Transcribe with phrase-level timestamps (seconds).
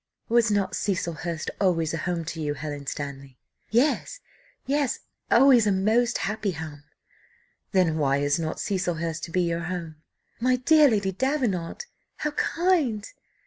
[0.29, 3.37] "Was not Cecilhurst always a home to you, Helen Stanley?"
[3.69, 4.19] "Yes,
[4.65, 6.85] yes, always a most happy home!"
[7.71, 9.97] "Then why is not Cecilhurst to be your home?"
[10.39, 11.85] "My dear Lady Davenant!
[12.17, 13.07] how kind!